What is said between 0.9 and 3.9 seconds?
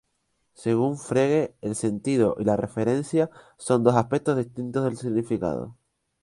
Frege, el sentido y la referencia son